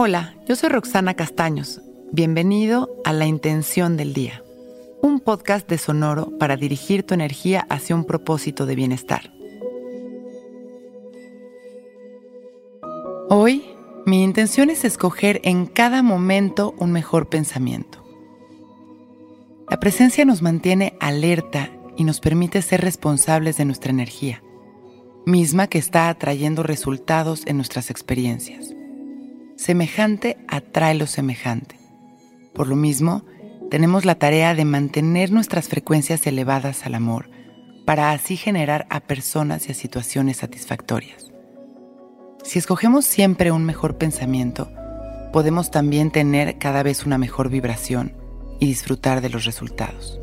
Hola, 0.00 0.36
yo 0.46 0.54
soy 0.54 0.68
Roxana 0.68 1.14
Castaños. 1.14 1.80
Bienvenido 2.12 2.88
a 3.04 3.12
La 3.12 3.26
Intención 3.26 3.96
del 3.96 4.14
Día, 4.14 4.44
un 5.02 5.18
podcast 5.18 5.68
de 5.68 5.76
Sonoro 5.76 6.38
para 6.38 6.56
dirigir 6.56 7.02
tu 7.02 7.14
energía 7.14 7.66
hacia 7.68 7.96
un 7.96 8.04
propósito 8.04 8.64
de 8.64 8.76
bienestar. 8.76 9.32
Hoy, 13.28 13.64
mi 14.06 14.22
intención 14.22 14.70
es 14.70 14.84
escoger 14.84 15.40
en 15.42 15.66
cada 15.66 16.04
momento 16.04 16.76
un 16.78 16.92
mejor 16.92 17.28
pensamiento. 17.28 18.04
La 19.68 19.80
presencia 19.80 20.24
nos 20.24 20.42
mantiene 20.42 20.96
alerta 21.00 21.72
y 21.96 22.04
nos 22.04 22.20
permite 22.20 22.62
ser 22.62 22.82
responsables 22.82 23.56
de 23.56 23.64
nuestra 23.64 23.90
energía, 23.90 24.44
misma 25.26 25.66
que 25.66 25.78
está 25.78 26.08
atrayendo 26.08 26.62
resultados 26.62 27.42
en 27.46 27.56
nuestras 27.56 27.90
experiencias. 27.90 28.77
Semejante 29.68 30.38
atrae 30.48 30.94
lo 30.94 31.06
semejante. 31.06 31.78
Por 32.54 32.68
lo 32.68 32.74
mismo, 32.74 33.26
tenemos 33.70 34.06
la 34.06 34.14
tarea 34.14 34.54
de 34.54 34.64
mantener 34.64 35.30
nuestras 35.30 35.68
frecuencias 35.68 36.26
elevadas 36.26 36.86
al 36.86 36.94
amor, 36.94 37.28
para 37.84 38.12
así 38.12 38.38
generar 38.38 38.86
a 38.88 39.00
personas 39.00 39.68
y 39.68 39.72
a 39.72 39.74
situaciones 39.74 40.38
satisfactorias. 40.38 41.30
Si 42.44 42.58
escogemos 42.58 43.04
siempre 43.04 43.52
un 43.52 43.66
mejor 43.66 43.98
pensamiento, 43.98 44.70
podemos 45.34 45.70
también 45.70 46.12
tener 46.12 46.56
cada 46.56 46.82
vez 46.82 47.04
una 47.04 47.18
mejor 47.18 47.50
vibración 47.50 48.14
y 48.60 48.68
disfrutar 48.68 49.20
de 49.20 49.28
los 49.28 49.44
resultados. 49.44 50.18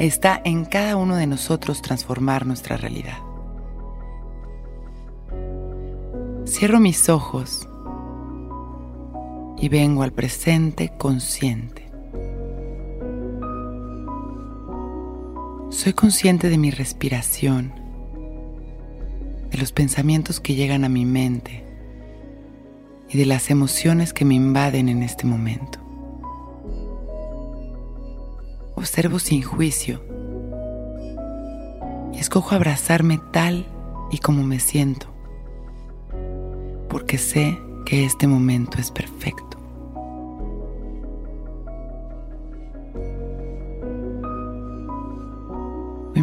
Está 0.00 0.42
en 0.44 0.64
cada 0.64 0.96
uno 0.96 1.14
de 1.14 1.28
nosotros 1.28 1.80
transformar 1.80 2.44
nuestra 2.44 2.76
realidad. 2.76 3.18
Cierro 6.44 6.80
mis 6.80 7.08
ojos 7.08 7.68
y 9.62 9.68
vengo 9.68 10.02
al 10.02 10.12
presente 10.12 10.92
consciente. 10.98 11.88
Soy 15.70 15.92
consciente 15.92 16.48
de 16.48 16.58
mi 16.58 16.72
respiración, 16.72 17.72
de 19.52 19.58
los 19.58 19.70
pensamientos 19.70 20.40
que 20.40 20.56
llegan 20.56 20.84
a 20.84 20.88
mi 20.88 21.06
mente 21.06 21.64
y 23.08 23.16
de 23.16 23.24
las 23.24 23.50
emociones 23.50 24.12
que 24.12 24.24
me 24.24 24.34
invaden 24.34 24.88
en 24.88 25.04
este 25.04 25.28
momento. 25.28 25.78
Observo 28.74 29.20
sin 29.20 29.42
juicio 29.42 30.02
y 32.12 32.18
escojo 32.18 32.56
abrazarme 32.56 33.20
tal 33.32 33.64
y 34.10 34.18
como 34.18 34.42
me 34.42 34.58
siento, 34.58 35.06
porque 36.88 37.16
sé 37.16 37.56
que 37.84 38.04
este 38.04 38.26
momento 38.26 38.78
es 38.78 38.90
perfecto. 38.90 39.51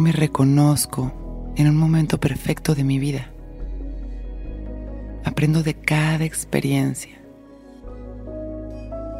Me 0.00 0.12
reconozco 0.12 1.52
en 1.56 1.68
un 1.68 1.76
momento 1.76 2.18
perfecto 2.18 2.74
de 2.74 2.84
mi 2.84 2.98
vida. 2.98 3.30
Aprendo 5.26 5.62
de 5.62 5.74
cada 5.74 6.24
experiencia. 6.24 7.20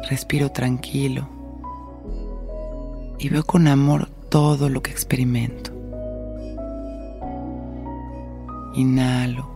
Respiro 0.09 0.51
tranquilo 0.51 1.29
y 3.19 3.29
veo 3.29 3.43
con 3.43 3.67
amor 3.67 4.09
todo 4.29 4.69
lo 4.69 4.81
que 4.81 4.89
experimento. 4.89 5.71
Inhalo 8.73 9.51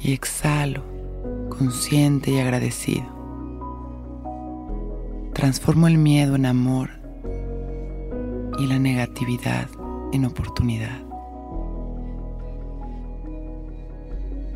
y 0.00 0.12
exhalo, 0.12 0.82
consciente 1.48 2.32
y 2.32 2.40
agradecido. 2.40 3.06
Transformo 5.32 5.86
el 5.86 5.96
miedo 5.96 6.34
en 6.34 6.46
amor 6.46 6.99
y 8.60 8.66
la 8.66 8.78
negatividad 8.78 9.68
en 10.12 10.26
oportunidad. 10.26 11.00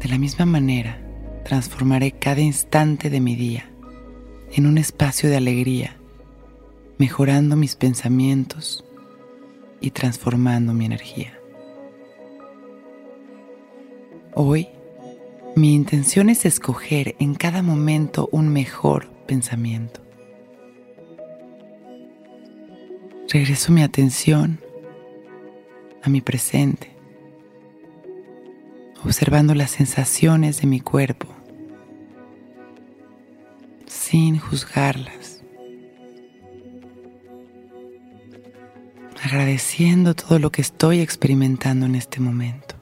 De 0.01 0.09
la 0.09 0.19
misma 0.19 0.45
manera, 0.45 1.01
transformaré 1.45 2.13
cada 2.13 2.43
instante 2.43 3.09
de 3.09 3.21
mi 3.21 3.35
día 3.35 3.71
en 4.53 4.67
un 4.67 4.77
espacio 4.77 5.31
de 5.31 5.39
alegría 5.39 5.97
mejorando 6.99 7.57
mis 7.57 7.77
pensamientos 7.77 8.85
y 9.81 9.91
transformando 9.91 10.75
mi 10.75 10.85
energía. 10.85 11.39
Hoy, 14.35 14.69
mi 15.57 15.75
intención 15.75 16.29
es 16.29 16.45
escoger 16.45 17.17
en 17.19 17.35
cada 17.35 17.63
momento 17.63 18.29
un 18.33 18.49
mejor 18.49 19.09
pensamiento. 19.27 20.04
Regreso 23.35 23.73
mi 23.73 23.83
atención 23.83 24.61
a 26.05 26.09
mi 26.09 26.21
presente, 26.21 26.95
observando 29.05 29.57
las 29.57 29.73
sensaciones 29.73 30.61
de 30.61 30.69
mi 30.69 30.79
cuerpo 30.79 31.27
sin 33.89 34.39
juzgarlas. 34.39 35.43
agradeciendo 39.21 40.15
todo 40.15 40.39
lo 40.39 40.53
que 40.53 40.61
estoy 40.61 41.01
experimentando 41.01 41.87
en 41.87 41.97
este 41.97 42.21
momento. 42.21 42.77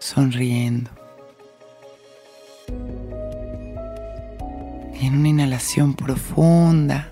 Sonriendo. 0.00 0.90
Y 4.98 5.06
en 5.06 5.16
una 5.16 5.28
inhalación 5.28 5.94
profunda, 5.94 7.11